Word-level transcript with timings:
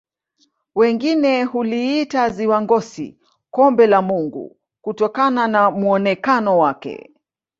wengine 0.75 1.43
huliita 1.43 2.29
ziwa 2.29 2.61
ngosi 2.61 3.17
kombe 3.51 3.87
la 3.87 4.01
mungu 4.01 4.57
kutokana 4.81 5.47
na 5.47 5.71
muonekano 5.71 6.57
wake 6.57 7.11